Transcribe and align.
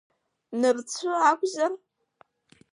Нырцәы 0.59 1.09
акәзар? 1.29 1.73